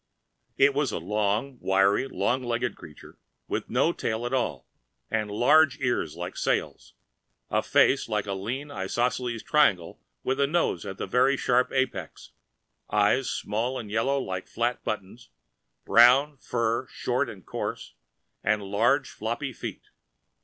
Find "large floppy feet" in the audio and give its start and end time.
18.63-19.91